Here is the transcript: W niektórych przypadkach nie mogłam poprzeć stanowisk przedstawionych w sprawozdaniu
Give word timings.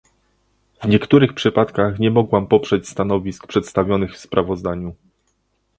W 0.83 0.87
niektórych 0.87 1.33
przypadkach 1.33 1.99
nie 1.99 2.11
mogłam 2.11 2.47
poprzeć 2.47 2.89
stanowisk 2.89 3.47
przedstawionych 3.47 4.13
w 4.13 4.19
sprawozdaniu 4.19 4.95